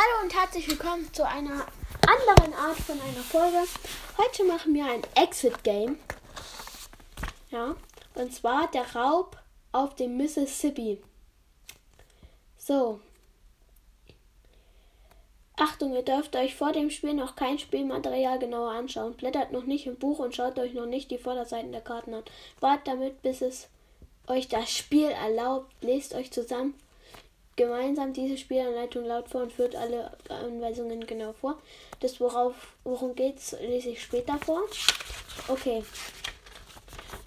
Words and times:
Hallo 0.00 0.22
und 0.22 0.32
herzlich 0.32 0.68
willkommen 0.68 1.12
zu 1.12 1.26
einer 1.26 1.66
anderen 2.06 2.54
Art 2.54 2.76
von 2.76 3.00
einer 3.00 3.20
Folge. 3.20 3.66
Heute 4.16 4.44
machen 4.44 4.72
wir 4.72 4.86
ein 4.86 5.02
Exit-Game. 5.16 5.98
Ja, 7.50 7.74
und 8.14 8.32
zwar 8.32 8.70
der 8.70 8.94
Raub 8.94 9.36
auf 9.72 9.96
dem 9.96 10.16
Mississippi. 10.16 11.02
So. 12.58 13.00
Achtung, 15.56 15.92
ihr 15.94 16.04
dürft 16.04 16.36
euch 16.36 16.54
vor 16.54 16.70
dem 16.70 16.90
Spiel 16.90 17.14
noch 17.14 17.34
kein 17.34 17.58
Spielmaterial 17.58 18.38
genauer 18.38 18.70
anschauen. 18.70 19.16
Blättert 19.16 19.50
noch 19.50 19.64
nicht 19.64 19.88
im 19.88 19.96
Buch 19.96 20.20
und 20.20 20.36
schaut 20.36 20.60
euch 20.60 20.74
noch 20.74 20.86
nicht 20.86 21.10
die 21.10 21.18
Vorderseiten 21.18 21.72
der 21.72 21.80
Karten 21.80 22.14
an. 22.14 22.22
Wartet 22.60 22.86
damit, 22.86 23.22
bis 23.22 23.42
es 23.42 23.68
euch 24.28 24.46
das 24.46 24.70
Spiel 24.70 25.08
erlaubt. 25.08 25.74
Lest 25.80 26.14
euch 26.14 26.30
zusammen 26.30 26.74
gemeinsam 27.58 28.14
diese 28.14 28.38
Spielanleitung 28.38 29.04
laut 29.04 29.28
vor 29.28 29.42
und 29.42 29.52
führt 29.52 29.76
alle 29.76 30.12
Anweisungen 30.30 31.06
genau 31.06 31.34
vor. 31.34 31.58
Das, 32.00 32.20
worauf, 32.20 32.54
worum 32.84 33.14
geht's, 33.14 33.54
lese 33.60 33.90
ich 33.90 34.02
später 34.02 34.38
vor. 34.38 34.62
Okay. 35.48 35.84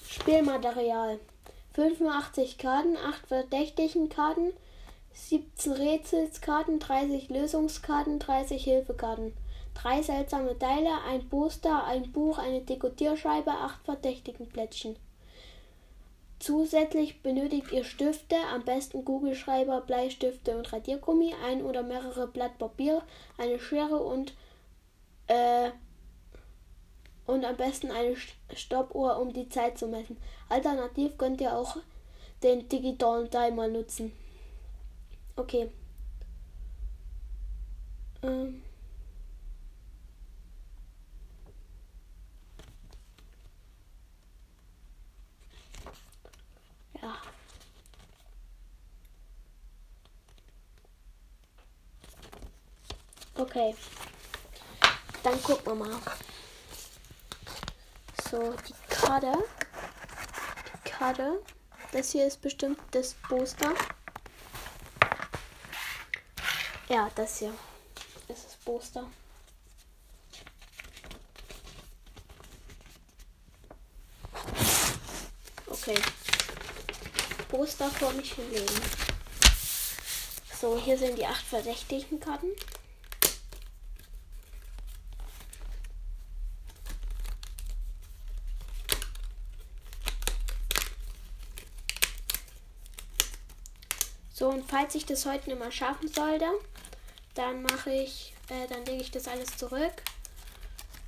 Spielmaterial. 0.07 1.19
85 1.73 2.57
Karten, 2.57 2.97
8 2.97 3.27
verdächtigen 3.27 4.09
Karten, 4.09 4.53
17 5.13 5.73
Rätselskarten, 5.73 6.79
30 6.79 7.29
Lösungskarten, 7.29 8.19
30 8.19 8.63
Hilfekarten, 8.63 9.33
3 9.75 10.01
seltsame 10.01 10.57
Teile, 10.57 11.01
ein 11.07 11.29
Poster, 11.29 11.83
ein 11.85 12.11
Buch, 12.11 12.37
eine 12.37 12.61
Dekodierscheibe, 12.61 13.51
8 13.51 13.85
verdächtigen 13.85 14.49
Plättchen. 14.49 14.95
Zusätzlich 16.41 17.21
benötigt 17.21 17.71
ihr 17.71 17.83
Stifte, 17.83 18.35
am 18.51 18.65
besten 18.65 19.05
Kugelschreiber, 19.05 19.81
Bleistifte 19.81 20.57
und 20.57 20.73
Radiergummi, 20.73 21.35
ein 21.45 21.63
oder 21.63 21.83
mehrere 21.83 22.27
Blatt 22.27 22.57
Papier, 22.57 23.03
eine 23.37 23.59
Schere 23.59 23.97
und 23.97 24.33
äh, 25.27 25.69
und 27.27 27.45
am 27.45 27.55
besten 27.57 27.91
eine 27.91 28.15
Stoppuhr, 28.55 29.19
um 29.19 29.31
die 29.31 29.49
Zeit 29.49 29.77
zu 29.77 29.87
messen. 29.87 30.17
Alternativ 30.49 31.15
könnt 31.15 31.39
ihr 31.41 31.55
auch 31.55 31.77
den 32.41 32.67
digitalen 32.67 33.29
Timer 33.29 33.67
nutzen. 33.67 34.11
Okay. 35.35 35.69
Ähm. 38.23 38.63
Okay. 53.41 53.75
Dann 55.23 55.41
gucken 55.41 55.65
wir 55.65 55.73
mal. 55.73 55.99
So, 58.29 58.53
die 58.67 58.75
Karte. 58.87 59.33
Die 60.75 60.89
Karte. 60.89 61.41
Das 61.91 62.11
hier 62.11 62.27
ist 62.27 62.39
bestimmt 62.39 62.79
das 62.91 63.15
Booster. 63.27 63.73
Ja, 66.87 67.09
das 67.15 67.39
hier 67.39 67.51
ist 68.27 68.45
das 68.45 68.57
Booster. 68.57 69.09
Okay. 75.65 75.99
Poster 77.49 77.89
vor 77.89 78.13
mich 78.13 78.33
hinlegen. 78.33 78.81
So, 80.59 80.77
hier 80.77 80.95
sind 80.95 81.17
die 81.17 81.25
acht 81.25 81.43
verdächtigen 81.43 82.19
Karten. 82.19 82.51
So, 94.41 94.49
und 94.49 94.67
falls 94.67 94.95
ich 94.95 95.05
das 95.05 95.27
heute 95.27 95.51
nicht 95.51 95.59
mehr 95.59 95.71
schaffen 95.71 96.11
sollte, 96.11 96.47
dann 97.35 97.61
mache 97.61 97.91
ich, 97.91 98.33
äh, 98.49 98.65
dann 98.67 98.83
lege 98.85 99.03
ich 99.03 99.11
das 99.11 99.27
alles 99.27 99.55
zurück. 99.55 99.93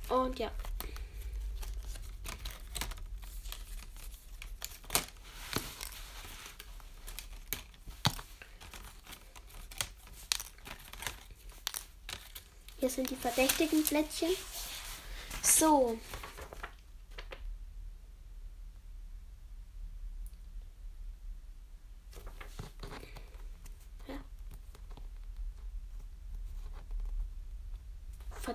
Und 0.08 0.38
ja. 0.38 0.52
Hier 12.78 12.88
sind 12.88 13.10
die 13.10 13.16
verdächtigen 13.16 13.82
Plättchen. 13.82 14.30
So. 15.42 15.98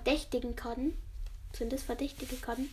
Verdächtigen 0.02 0.56
Karten. 0.56 0.98
Sind 1.52 1.74
das 1.74 1.84
verdächtige 1.84 2.38
Karten? 2.38 2.70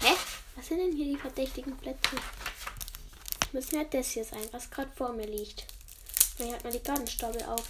Hä? 0.00 0.16
Was 0.56 0.66
sind 0.66 0.78
denn 0.78 0.92
hier 0.96 1.04
die 1.04 1.16
verdächtigen 1.16 1.76
Plätze? 1.76 2.16
Müssen 3.56 3.76
ja 3.76 3.84
das 3.84 4.10
hier 4.10 4.22
sein, 4.22 4.46
was 4.52 4.70
gerade 4.70 4.90
vor 4.94 5.14
mir 5.14 5.26
liegt. 5.26 5.64
Hier 6.36 6.52
hat 6.52 6.62
man 6.62 6.74
die 6.74 6.82
Gartenstapel 6.82 7.42
auf. 7.44 7.64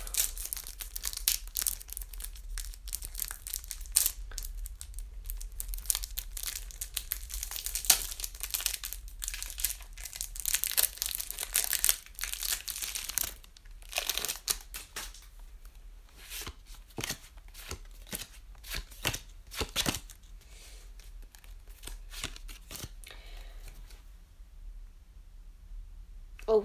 Oh. 26.48 26.64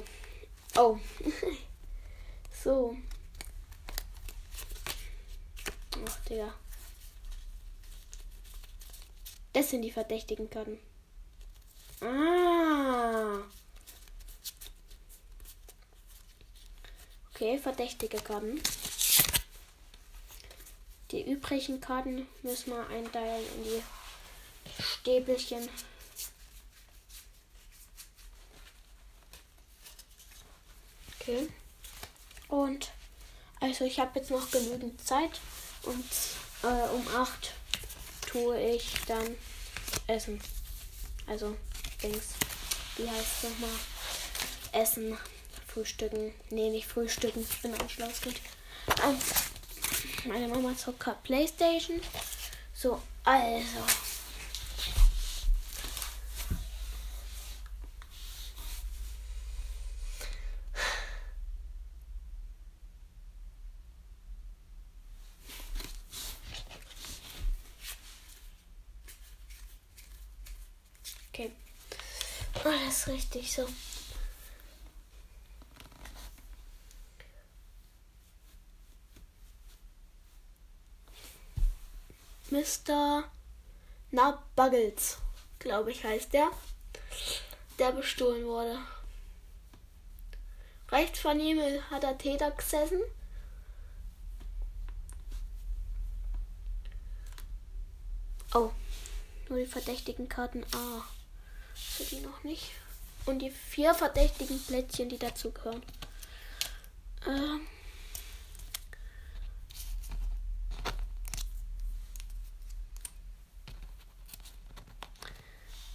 Oh. 0.77 0.99
so. 2.63 2.95
Ach, 6.07 6.17
Digga. 6.29 6.53
Das 9.61 9.69
sind 9.69 9.83
die 9.83 9.91
verdächtigen 9.91 10.49
Karten. 10.49 10.79
Ah. 12.01 13.41
Okay, 17.29 17.59
verdächtige 17.59 18.17
Karten. 18.17 18.59
Die 21.11 21.31
übrigen 21.31 21.79
Karten 21.79 22.27
müssen 22.41 22.71
wir 22.71 22.87
einteilen 22.87 23.45
in 23.57 23.63
die 23.65 23.83
Stäbelchen. 24.81 25.69
Okay. 31.19 31.49
Und 32.47 32.89
also 33.59 33.85
ich 33.85 33.99
habe 33.99 34.17
jetzt 34.17 34.31
noch 34.31 34.49
genügend 34.49 34.99
Zeit 35.05 35.39
und 35.83 36.09
äh, 36.63 36.89
um 36.95 37.07
8 37.09 37.51
tue 38.25 38.59
ich 38.59 38.95
dann 39.05 39.37
Essen. 40.07 40.41
Also 41.27 41.55
Dings. 42.01 42.29
Wie 42.97 43.09
heißt 43.09 43.43
es 43.43 43.49
nochmal? 43.49 43.69
Essen. 44.71 45.17
Frühstücken. 45.67 46.33
Nee, 46.49 46.69
nicht 46.69 46.87
frühstücken. 46.87 47.47
Ich 47.49 47.61
bin 47.61 47.73
Anschlusskind. 47.73 48.35
Ähm, 49.05 49.17
meine 50.25 50.47
Mama 50.47 50.75
zockt 50.75 51.23
Playstation. 51.23 52.01
So, 52.73 53.01
also. 53.23 53.79
Okay. 71.33 71.51
Alles 72.91 73.07
richtig 73.07 73.53
so. 73.53 73.65
Mr. 82.49 83.23
Nabuggles, 84.11 85.19
glaube 85.59 85.91
ich, 85.91 86.03
heißt 86.03 86.33
der, 86.33 86.51
der 87.79 87.93
bestohlen 87.93 88.45
wurde. 88.45 88.77
Rechts 90.89 91.21
von 91.21 91.39
ihm 91.39 91.61
hat 91.91 92.03
er 92.03 92.17
Täter 92.17 92.51
gesessen. 92.51 92.99
Oh, 98.53 98.71
nur 99.47 99.59
die 99.59 99.65
verdächtigen 99.65 100.27
Karten 100.27 100.65
A. 100.73 100.97
Ah, 100.97 101.20
für 101.73 102.03
die 102.03 102.21
noch 102.21 102.43
nicht. 102.43 102.71
Und 103.25 103.39
die 103.39 103.51
vier 103.51 103.93
verdächtigen 103.93 104.59
Plättchen, 104.65 105.09
die 105.09 105.19
dazu 105.19 105.51
gehören. 105.51 105.83
Ähm. 107.27 107.67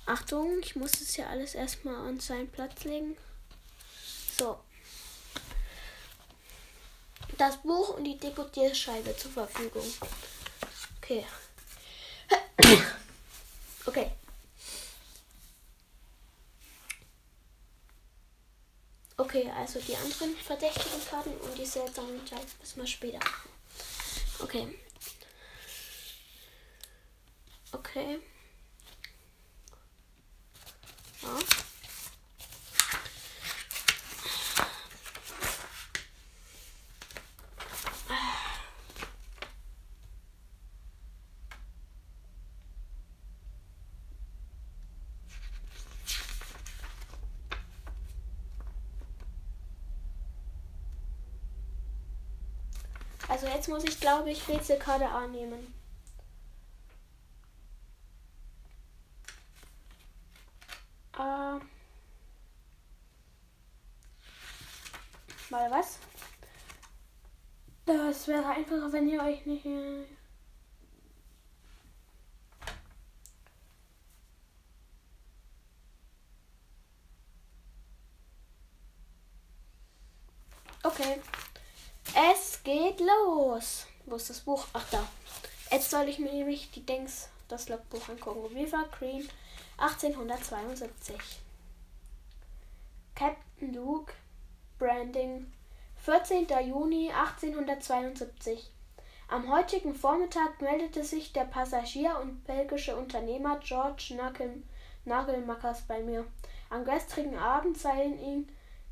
Achtung, 0.07 0.61
ich 0.63 0.77
muss 0.77 1.01
es 1.01 1.17
ja 1.17 1.27
alles 1.27 1.57
erstmal 1.57 1.97
an 1.97 2.21
seinen 2.21 2.49
Platz 2.49 2.85
legen. 2.85 3.17
So. 4.39 4.61
Das 7.39 7.57
Buch 7.59 7.97
und 7.97 8.05
die 8.05 8.17
Dekodierscheibe 8.17 9.17
zur 9.17 9.33
Verfügung. 9.33 9.85
Okay. 10.99 11.25
Okay, 19.37 19.51
also 19.55 19.79
die 19.81 19.95
anderen 19.95 20.35
verdächtigen 20.35 21.05
Karten 21.11 21.37
und 21.37 21.59
die 21.59 21.67
seltsamen 21.67 22.25
Teile 22.25 22.41
müssen 22.59 22.81
wir 22.81 22.87
später. 22.87 23.19
Okay. 24.41 24.67
Okay. 27.71 28.19
Ja. 31.23 31.39
Also 53.29 53.47
jetzt 53.67 53.73
muss 53.73 53.85
ich, 53.85 54.01
glaube 54.01 54.31
ich, 54.31 54.47
Rätselkarte 54.49 55.09
A 55.09 55.27
nehmen. 55.27 55.75
Mal 65.51 65.71
was? 65.71 65.99
Das 67.87 68.29
wäre 68.29 68.47
einfacher, 68.47 68.93
wenn 68.93 69.09
ihr 69.09 69.23
euch 69.23 69.45
nicht. 69.47 69.67
Okay. 80.83 81.21
Es 82.15 82.63
geht 82.63 83.01
los. 83.57 83.87
Wo 84.05 84.17
ist 84.17 84.31
das 84.31 84.41
Buch? 84.41 84.67
Ach 84.73 84.85
da. 84.91 85.03
Jetzt 85.71 85.91
soll 85.91 86.09
ich 86.09 86.19
mir 86.19 86.33
nämlich 86.33 86.71
die 86.71 86.85
Dings, 86.85 87.29
das 87.49 87.69
Logbuch 87.69 88.09
angucken. 88.09 88.55
River 88.55 88.85
Green 88.99 89.27
1872. 89.79 91.17
Captain 93.15 93.73
Luke 93.73 94.13
Branding 94.79 95.51
14. 96.05 96.47
Juni 96.67 97.11
1872. 97.11 98.71
Am 99.29 99.51
heutigen 99.51 99.95
Vormittag 99.95 100.61
meldete 100.61 101.03
sich 101.03 101.33
der 101.33 101.45
Passagier 101.45 102.19
und 102.21 102.45
belgische 102.45 102.97
Unternehmer 102.97 103.59
George 103.61 104.15
Nagel 104.17 104.63
Nagelmackers 105.05 105.83
bei 105.83 106.01
mir. 106.01 106.27
Am 106.69 106.85
gestrigen 106.85 107.39
Abend 107.39 107.79
seien 107.79 108.21
ihm 108.21 108.47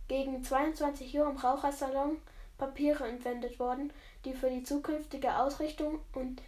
gegen 0.09 0.43
22 0.43 1.17
Uhr 1.19 1.29
im 1.29 1.37
Rauchersalon 1.37 2.19
Papiere 2.57 3.09
entwendet 3.09 3.59
worden, 3.59 3.93
die 4.25 4.35
für 4.35 4.51
die 4.51 4.63
zukünftige 4.63 5.37
Ausrichtung 5.37 6.01
und 6.15 6.41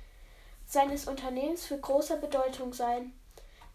seines 0.66 1.06
Unternehmens 1.06 1.64
für 1.66 1.78
große 1.78 2.16
Bedeutung 2.16 2.72
seien. 2.72 3.12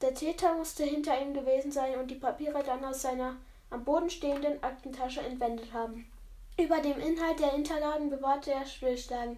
Der 0.01 0.13
Täter 0.13 0.55
musste 0.55 0.83
hinter 0.83 1.21
ihm 1.21 1.33
gewesen 1.33 1.71
sein 1.71 1.97
und 1.99 2.09
die 2.09 2.15
Papiere 2.15 2.63
dann 2.63 2.83
aus 2.83 3.01
seiner 3.01 3.35
am 3.69 3.85
Boden 3.85 4.09
stehenden 4.09 4.61
Aktentasche 4.63 5.21
entwendet 5.21 5.71
haben. 5.73 6.11
Über 6.57 6.79
dem 6.81 6.99
Inhalt 6.99 7.39
der 7.39 7.51
Hinterlagen 7.51 8.09
bewahrte 8.09 8.51
er 8.51 8.65
Stillschlagen. 8.65 9.37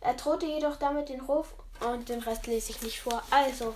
Er 0.00 0.14
drohte 0.14 0.46
jedoch 0.46 0.76
damit 0.76 1.08
den 1.08 1.20
Ruf 1.20 1.54
und 1.80 2.08
den 2.08 2.20
Rest 2.20 2.46
lese 2.46 2.72
ich 2.72 2.82
nicht 2.82 3.00
vor. 3.00 3.22
Also, 3.30 3.74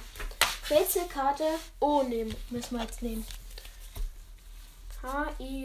Rätselkarte 0.69 1.44
O 1.81 2.03
nehmen, 2.03 2.35
müssen 2.50 2.76
wir 2.76 2.85
jetzt 2.85 3.03
nehmen. 3.03 3.25
H-I-J-K-L-M-N-O. 5.03 5.59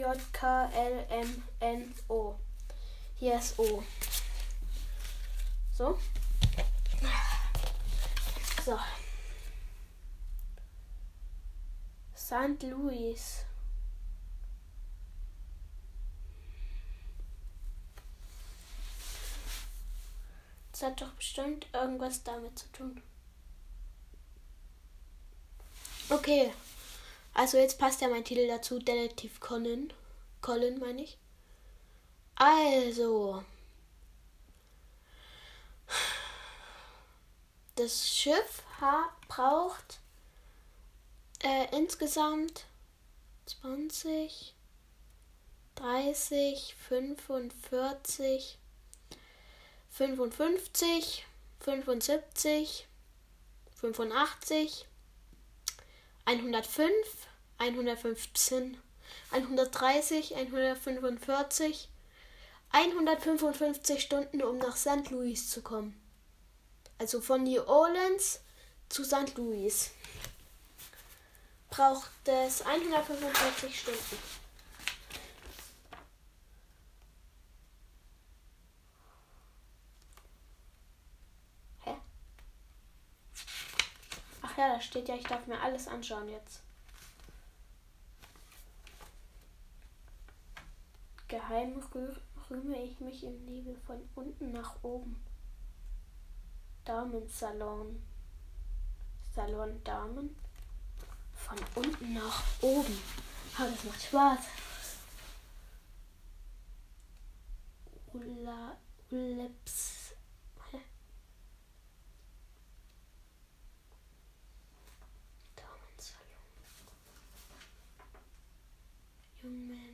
Hier 3.18 3.34
ist 3.34 3.58
O. 3.58 3.82
So. 5.80 5.98
So. 8.66 8.78
St. 12.14 12.62
Louis. 12.64 13.46
Das 20.70 20.82
hat 20.82 21.00
doch 21.00 21.12
bestimmt 21.12 21.66
irgendwas 21.72 22.24
damit 22.24 22.58
zu 22.58 22.70
tun. 22.72 23.02
Okay. 26.10 26.52
Also 27.32 27.56
jetzt 27.56 27.78
passt 27.78 28.02
ja 28.02 28.08
mein 28.08 28.24
Titel 28.26 28.46
dazu. 28.46 28.78
Detektiv 28.80 29.40
Colin. 29.40 29.94
Colin 30.42 30.78
meine 30.78 31.04
ich. 31.04 31.16
Also. 32.34 33.42
Das 37.80 38.06
Schiff 38.10 38.62
braucht 39.28 40.00
äh, 41.42 41.74
insgesamt 41.74 42.66
20, 43.46 44.54
30, 45.76 46.76
45, 46.88 48.58
55, 49.88 51.26
75, 51.60 52.86
85, 53.76 54.86
105, 56.26 56.94
115, 57.56 58.76
130, 59.30 60.36
145, 60.36 61.88
155 62.72 64.02
Stunden, 64.02 64.42
um 64.42 64.58
nach 64.58 64.76
St. 64.76 65.10
Louis 65.10 65.48
zu 65.48 65.62
kommen. 65.62 65.99
Also 67.00 67.22
von 67.22 67.44
New 67.44 67.62
Orleans 67.62 68.40
zu 68.90 69.04
St. 69.04 69.34
Louis 69.38 69.90
braucht 71.70 72.10
es 72.26 72.60
145 72.60 73.80
Stunden. 73.80 74.18
ja, 84.58 84.74
da 84.74 84.80
steht 84.82 85.08
ja, 85.08 85.14
ich 85.14 85.24
darf 85.24 85.46
mir 85.46 85.58
alles 85.58 85.88
anschauen 85.88 86.28
jetzt. 86.28 86.60
Geheim 91.28 91.82
rühme 92.50 92.82
ich 92.82 93.00
mich 93.00 93.24
im 93.24 93.42
Nebel 93.46 93.74
von 93.86 94.06
unten 94.14 94.52
nach 94.52 94.76
oben. 94.82 95.16
Damensalon. 96.84 98.02
Salon 99.34 99.82
Damen. 99.84 100.36
Von 101.34 101.58
unten 101.74 102.14
nach 102.14 102.42
oben. 102.60 102.98
Aber 103.56 103.70
das 103.70 103.84
macht 103.84 104.02
Spaß. 104.02 104.40
Ula, 108.12 108.76
Uleps. 109.10 110.00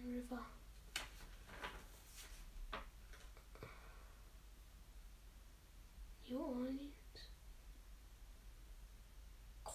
River. 0.07 0.41
New 6.29 6.41
Orleans. 6.41 6.76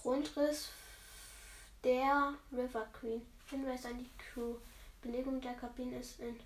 Grundriss 0.01 0.70
der 1.84 2.34
River 2.51 2.88
Queen. 3.00 3.22
Hinweis 3.50 3.86
an 3.86 3.98
die 3.98 4.10
Crew. 4.17 4.55
Belegung 5.01 5.41
der 5.41 5.53
Kabine 5.53 6.00
ist 6.00 6.20
in 6.20 6.39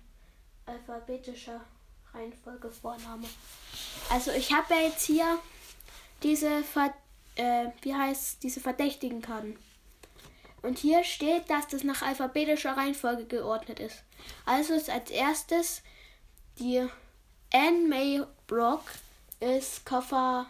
alphabetischer 0.64 1.60
Reihenfolge 2.12 2.70
Vorname. 2.70 3.28
Also 4.10 4.32
ich 4.32 4.52
habe 4.52 4.74
ja 4.74 4.80
jetzt 4.80 5.04
hier 5.04 5.38
diese 6.22 6.62
Ver 6.62 6.94
äh, 7.36 7.68
wie 7.82 7.94
heißt 7.94 8.42
diese 8.42 8.60
verdächtigen 8.60 9.22
Karten. 9.22 9.58
Und 10.62 10.78
hier 10.78 11.04
steht, 11.04 11.48
dass 11.48 11.68
das 11.68 11.84
nach 11.84 12.02
alphabetischer 12.02 12.76
Reihenfolge 12.76 13.26
geordnet 13.26 13.78
ist. 13.78 14.02
Also 14.46 14.74
ist 14.74 14.90
als 14.90 15.10
erstes 15.10 15.82
die 16.58 16.88
Anne 17.52 17.86
May 17.86 18.22
Brock 18.46 18.82
ist 19.38 19.84
Koffer 19.84 20.46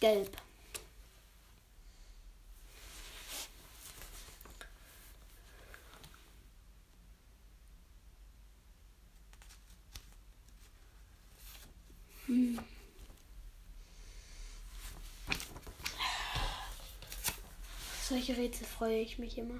gelb. 0.00 0.36
Solche 18.28 18.42
Rätsel 18.42 18.66
freue 18.66 19.00
ich 19.00 19.18
mich 19.18 19.38
immer 19.38 19.58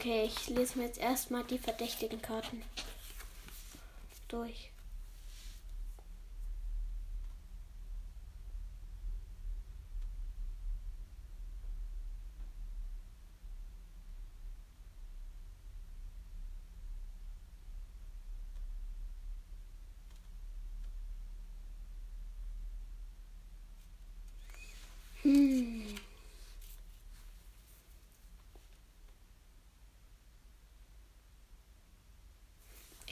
Okay, 0.00 0.24
ich 0.24 0.48
lese 0.48 0.78
mir 0.78 0.86
jetzt 0.86 0.98
erstmal 0.98 1.44
die 1.44 1.58
verdächtigen 1.58 2.22
Karten 2.22 2.62
durch. 4.28 4.70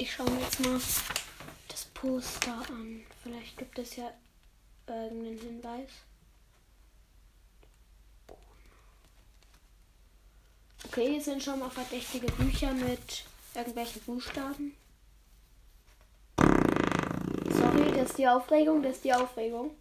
Ich 0.09 0.15
schaue 0.15 0.31
mir 0.31 0.41
jetzt 0.41 0.61
mal 0.61 0.81
das 1.69 1.85
Poster 1.93 2.63
an. 2.71 3.03
Vielleicht 3.23 3.59
gibt 3.59 3.79
es 3.79 3.97
ja 3.97 4.11
irgendeinen 4.87 5.39
Hinweis. 5.39 5.91
Okay, 10.87 11.11
hier 11.11 11.21
sind 11.21 11.43
schon 11.43 11.59
mal 11.59 11.69
verdächtige 11.69 12.27
Bücher 12.33 12.73
mit 12.73 13.27
irgendwelchen 13.55 14.01
Buchstaben. 14.01 14.75
Sorry, 17.51 17.93
das 17.95 18.09
ist 18.09 18.19
die 18.19 18.29
Aufregung, 18.29 18.83
das 18.83 18.97
ist 18.97 19.05
die 19.05 19.13
Aufregung. 19.13 19.73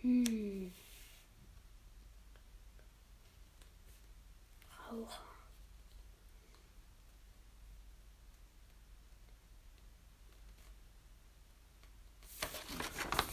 Hm. 0.00 0.72
auch. 4.96 5.18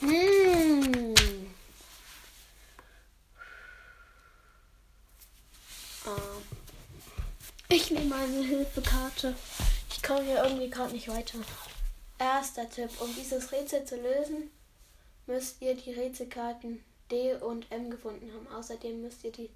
Hm. 0.01 1.13
Ah. 6.05 6.11
Ich 7.75 7.89
nehme 7.89 8.13
eine 8.13 8.43
Hilfekarte. 8.43 9.33
Ich 9.89 10.03
komme 10.03 10.21
hier 10.21 10.43
irgendwie 10.43 10.69
gerade 10.69 10.93
nicht 10.93 11.07
weiter. 11.07 11.39
Erster 12.19 12.69
Tipp. 12.69 12.91
Um 12.99 13.09
dieses 13.15 13.51
Rätsel 13.51 13.83
zu 13.83 13.95
lösen, 13.95 14.51
müsst 15.25 15.59
ihr 15.59 15.73
die 15.73 15.91
Rätselkarten 15.91 16.83
D 17.09 17.33
und 17.33 17.71
M 17.71 17.89
gefunden 17.89 18.31
haben. 18.31 18.47
Außerdem 18.55 19.01
müsst 19.01 19.23
ihr 19.23 19.31
die 19.31 19.49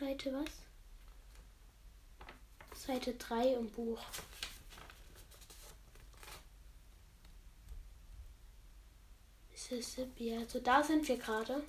Seite 0.00 0.32
was? 0.32 0.67
Seite 3.08 3.14
3 3.18 3.54
im 3.54 3.70
Buch. 3.70 4.00
Mississippi, 9.50 10.36
also 10.36 10.60
da 10.60 10.82
sind 10.82 11.08
wir 11.08 11.16
gerade. 11.16 11.62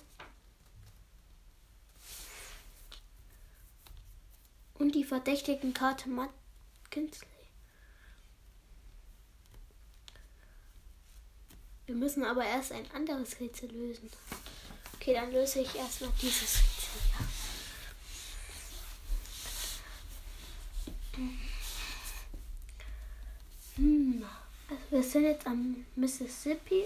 Und 4.74 4.94
die 4.94 5.04
verdächtigen 5.04 5.74
Karte 5.74 6.08
Matt 6.08 6.30
Kinsley. 6.90 7.28
Wir 11.86 11.94
müssen 11.94 12.24
aber 12.24 12.44
erst 12.44 12.72
ein 12.72 12.90
anderes 12.92 13.38
Rätsel 13.40 13.70
lösen. 13.70 14.10
Okay, 14.94 15.14
dann 15.14 15.32
löse 15.32 15.60
ich 15.60 15.74
erstmal 15.74 16.12
dieses 16.20 16.58
Rätsel 16.58 17.00
hier. 17.16 17.26
Also 24.68 24.90
wir 24.90 25.02
sind 25.02 25.24
jetzt 25.24 25.46
am 25.46 25.86
Mississippi 25.96 26.84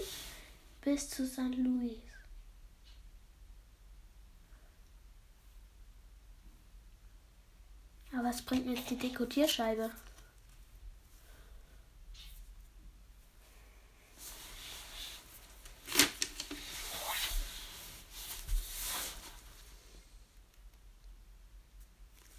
bis 0.81 1.09
zu 1.09 1.27
St. 1.27 1.55
Louis. 1.57 1.97
Aber 8.13 8.29
was 8.29 8.41
bringt 8.41 8.65
mir 8.65 8.75
jetzt 8.75 8.89
die 8.89 8.97
Dekodierscheibe? 8.97 9.91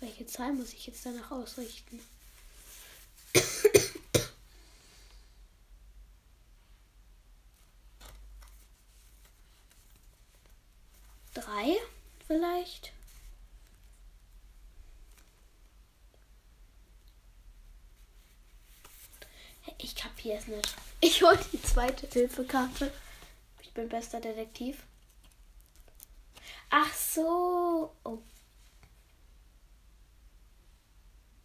Welche 0.00 0.26
Zahl 0.26 0.54
muss 0.54 0.72
ich 0.72 0.86
jetzt 0.86 1.04
danach 1.04 1.30
ausrichten? 1.30 2.00
Drei 11.34 11.76
vielleicht? 12.26 12.92
Ich 19.78 19.94
es 20.46 20.56
nicht. 20.56 20.74
Ich 21.00 21.22
hole 21.22 21.38
die 21.52 21.62
zweite 21.62 22.06
Hilfekarte. 22.06 22.92
Ich 23.60 23.72
bin 23.72 23.88
bester 23.88 24.20
Detektiv. 24.20 24.84
Ach 26.70 26.92
so. 26.94 27.92
Oh. 28.04 28.18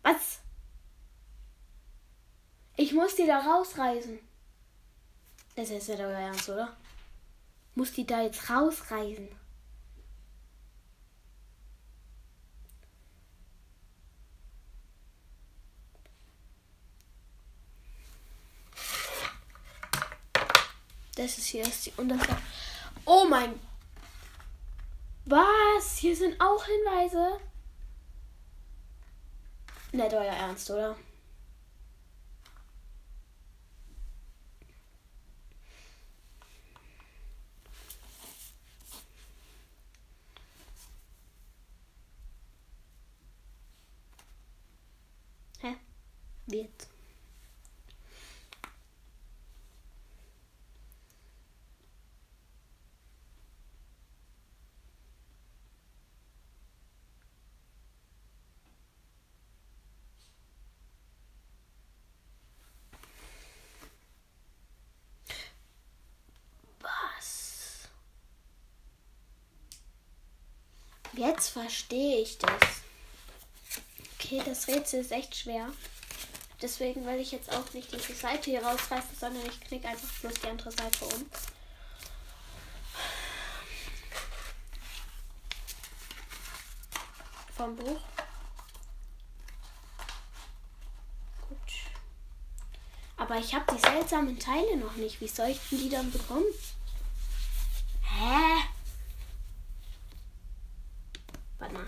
Was? 0.03 0.39
Ich 2.77 2.93
muss 2.93 3.15
die 3.15 3.27
da 3.27 3.39
rausreisen. 3.39 4.19
Das 5.55 5.69
ist 5.69 5.87
ja 5.89 5.95
euer 5.95 6.17
Ernst, 6.17 6.49
oder? 6.49 6.75
Muss 7.75 7.91
die 7.91 8.05
da 8.05 8.21
jetzt 8.21 8.49
rausreisen? 8.49 9.27
Das 21.21 21.37
ist 21.37 21.45
hier 21.45 21.61
ist 21.61 21.85
die 21.85 21.93
unterste. 21.97 22.35
Oh 23.05 23.25
mein. 23.29 23.59
Was? 25.25 25.97
Hier 25.97 26.15
sind 26.15 26.41
auch 26.41 26.65
Hinweise. 26.65 27.39
Nicht 29.91 30.13
euer 30.15 30.33
Ernst, 30.33 30.71
oder? 30.71 30.97
Hä? 45.59 45.75
Wie 46.47 46.61
jetzt? 46.61 46.91
Was? 66.81 67.89
Jetzt 71.21 71.49
verstehe 71.49 72.19
ich 72.19 72.39
das. 72.39 72.81
Okay, 74.15 74.41
das 74.43 74.67
Rätsel 74.67 75.01
ist 75.01 75.11
echt 75.11 75.35
schwer. 75.35 75.67
Deswegen 76.59 77.05
will 77.05 77.19
ich 77.19 77.31
jetzt 77.31 77.51
auch 77.55 77.73
nicht 77.73 77.93
diese 77.93 78.15
Seite 78.15 78.49
hier 78.49 78.65
rausreißen, 78.65 79.15
sondern 79.19 79.45
ich 79.45 79.61
knicke 79.61 79.87
einfach 79.87 80.11
bloß 80.21 80.33
die 80.33 80.47
andere 80.47 80.71
Seite 80.71 81.05
um. 81.05 81.29
Vom 87.55 87.75
Buch. 87.75 88.01
Gut. 91.47 91.59
Aber 93.17 93.37
ich 93.37 93.53
habe 93.53 93.75
die 93.75 93.79
seltsamen 93.79 94.39
Teile 94.39 94.75
noch 94.77 94.95
nicht. 94.95 95.21
Wie 95.21 95.27
soll 95.27 95.49
ich 95.49 95.59
denn 95.69 95.77
die 95.77 95.89
dann 95.89 96.11
bekommen? 96.11 96.45
Hä? 98.09 98.63
Warte 101.61 101.75
mal. 101.75 101.87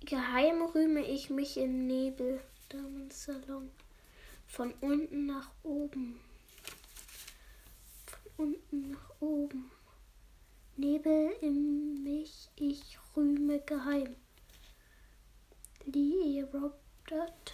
Geheim 0.00 0.62
rühme 0.74 1.02
ich 1.52 1.58
im 1.58 1.86
Nebel, 1.86 2.40
Damensalon. 2.70 3.70
Von 4.46 4.72
unten 4.80 5.26
nach 5.26 5.50
oben. 5.62 6.18
Von 8.06 8.46
unten 8.46 8.90
nach 8.92 9.20
oben. 9.20 9.70
Nebel 10.76 11.32
in 11.42 12.02
mich, 12.02 12.48
ich 12.56 12.98
rühme 13.14 13.60
geheim. 13.60 14.16
Lee 15.84 16.42
Robert. 16.42 17.52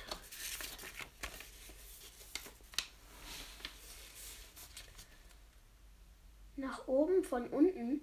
Nach 6.54 6.86
oben 6.86 7.24
von 7.24 7.48
unten. 7.48 8.00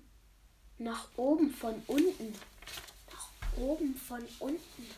Nach 0.77 1.08
oben 1.15 1.51
von 1.51 1.81
unten. 1.88 2.36
Nach 3.12 3.29
oben 3.58 3.95
von 3.95 4.25
unten. 4.39 4.39
Nach 4.39 4.39
oben 4.39 4.60
von 4.60 4.91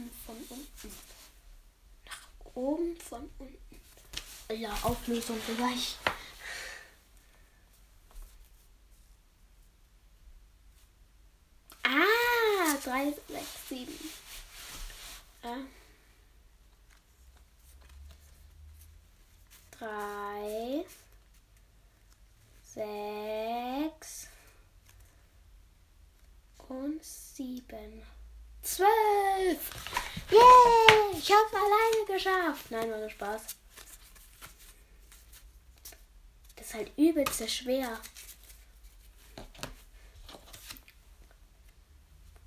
oben 0.00 0.10
von 0.24 0.36
unten. 0.48 0.92
Nach 2.06 2.54
oben 2.54 2.96
von 2.96 3.30
unten. 3.38 3.80
Ja, 4.56 4.72
Auflösung 4.82 5.38
gleich. 5.56 5.96
Ah, 11.84 12.76
3, 12.84 13.14
6, 13.28 13.68
7. 13.68 13.92
Äh. 15.42 15.48
3, 19.78 20.84
6 22.74 24.28
und 26.68 27.04
7. 27.04 28.02
12! 28.62 29.58
Yay! 30.30 31.18
Ich 31.18 31.30
hab's 31.30 31.54
alleine 31.54 32.06
geschafft! 32.06 32.70
Nein, 32.70 32.90
war 32.90 32.98
nur 32.98 33.10
Spaß. 33.10 33.42
Das 36.56 36.59
ist 36.70 36.74
halt 36.76 36.92
übelst 36.96 37.50
schwer. 37.50 37.98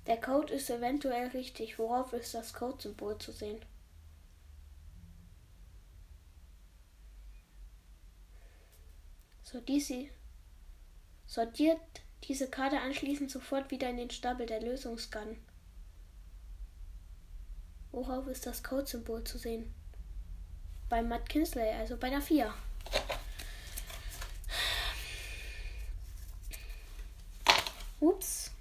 Der 0.06 0.18
Code 0.18 0.52
ist 0.54 0.70
eventuell 0.70 1.28
richtig. 1.28 1.78
Worauf 1.78 2.12
ist 2.14 2.32
das 2.32 2.54
Code-Symbol 2.54 3.18
zu 3.18 3.32
sehen? 3.32 3.60
So, 9.42 9.60
diese 9.60 10.08
sortiert 11.26 11.80
diese 12.26 12.48
Karte 12.48 12.80
anschließend 12.80 13.30
sofort 13.30 13.70
wieder 13.70 13.90
in 13.90 13.98
den 13.98 14.10
Stapel 14.10 14.46
der 14.46 14.62
Lösungsgarten. 14.62 15.36
Worauf 17.92 18.26
ist 18.28 18.46
das 18.46 18.62
Code-Symbol 18.62 19.22
zu 19.24 19.36
sehen? 19.36 19.74
Bei 20.88 21.02
Matt 21.02 21.28
Kinsley, 21.28 21.68
also 21.72 21.98
bei 21.98 22.08
der 22.08 22.22
4. 22.22 22.54
Ups. 28.04 28.53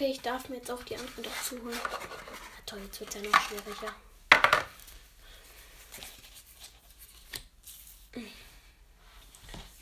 Okay, 0.00 0.12
ich 0.12 0.22
darf 0.22 0.48
mir 0.48 0.56
jetzt 0.56 0.70
auch 0.70 0.82
die 0.82 0.96
anderen 0.96 1.24
dazu 1.24 1.62
holen. 1.62 1.78
Na 1.84 2.62
toll, 2.64 2.80
jetzt 2.84 3.00
wird 3.00 3.14
es 3.14 3.22
ja 3.22 3.28
noch 3.28 3.38
schwieriger. 3.38 3.94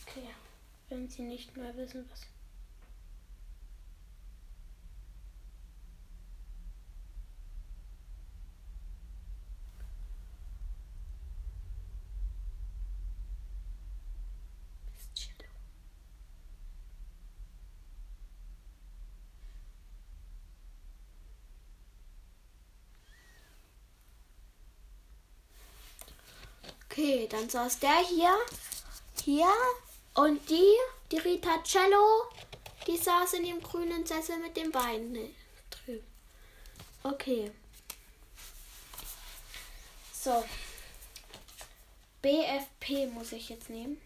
Okay, 0.05 0.29
wenn 0.89 1.09
Sie 1.09 1.23
nicht 1.23 1.57
mehr 1.57 1.73
wissen, 1.77 2.11
was. 2.11 2.23
Okay, 26.99 27.29
dann 27.31 27.49
saß 27.49 27.79
der 27.79 27.97
hier, 28.09 28.37
hier 29.23 29.53
und 30.15 30.51
die, 30.51 30.75
die 31.13 31.19
Rita 31.19 31.63
Cello, 31.63 32.25
die 32.89 32.97
saß 32.97 33.35
in 33.35 33.45
dem 33.45 33.63
grünen 33.63 34.05
Sessel 34.05 34.37
mit 34.39 34.57
den 34.57 34.73
Beinen 34.73 35.13
ne, 35.13 35.31
drüben. 35.71 36.05
Okay. 37.05 37.53
So. 40.13 40.45
BFP 42.21 43.07
muss 43.13 43.31
ich 43.31 43.49
jetzt 43.49 43.71
nehmen. 43.71 44.01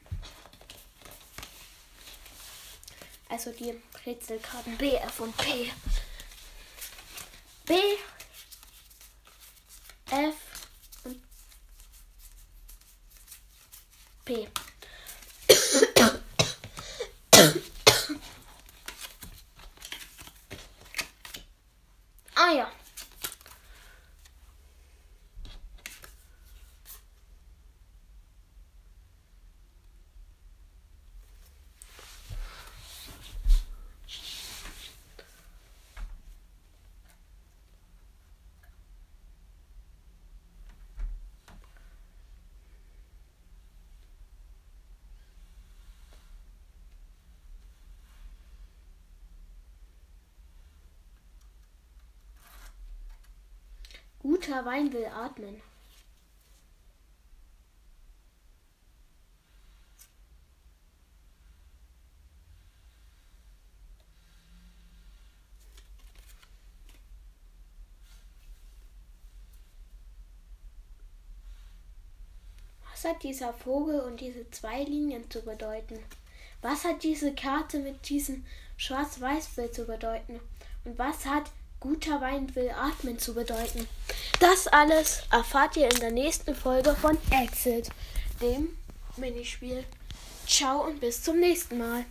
Also 3.31 3.53
die 3.53 3.75
Rätselkarten 4.05 4.77
B, 4.77 4.97
F 4.97 5.21
und 5.21 5.35
P. 5.39 5.73
B, 7.65 7.75
F 10.11 10.52
P. 14.33 14.62
Guter 54.23 54.65
Wein 54.65 54.93
will 54.93 55.07
atmen. 55.07 55.61
Was 73.03 73.05
hat 73.05 73.23
dieser 73.25 73.53
Vogel 73.53 73.99
und 73.99 74.21
diese 74.21 74.49
zwei 74.53 74.85
Linien 74.85 75.29
zu 75.29 75.43
bedeuten? 75.43 75.99
Was 76.61 76.85
hat 76.85 77.03
diese 77.03 77.35
Karte 77.35 77.81
mit 77.81 78.09
diesem 78.09 78.45
Schwarz-Weiß-Bild 78.77 79.75
zu 79.75 79.85
bedeuten? 79.85 80.39
Und 80.85 80.97
was 80.97 81.27
hat 81.27 81.51
guter 81.83 82.21
Wein 82.21 82.55
will 82.55 82.71
atmen 82.71 83.19
zu 83.19 83.35
bedeuten? 83.35 83.89
Das 84.39 84.69
alles 84.69 85.25
erfahrt 85.33 85.77
ihr 85.77 85.91
in 85.91 85.99
der 85.99 86.13
nächsten 86.13 86.55
Folge 86.55 86.95
von 86.95 87.19
Exit, 87.31 87.89
dem 88.41 88.77
Minispiel. 89.17 89.85
Ciao 90.47 90.87
und 90.87 91.01
bis 91.01 91.23
zum 91.25 91.41
nächsten 91.41 91.79
Mal. 91.79 92.05